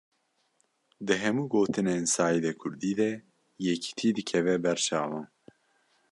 Di 1.05 1.13
hemû 1.21 1.43
gotinên 1.53 2.03
Seîdê 2.15 2.51
Kurdî 2.61 2.93
de, 2.99 3.11
yekitî 3.67 4.09
dikeve 4.17 4.55
ber 4.63 4.77
çavan 4.85 5.25